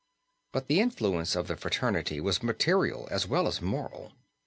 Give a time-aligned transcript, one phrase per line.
[0.51, 4.13] But the influence of the fraternity was material as well as moral.